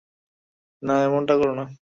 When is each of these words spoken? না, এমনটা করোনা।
না, 0.83 0.93
এমনটা 1.03 1.33
করোনা। 1.37 1.63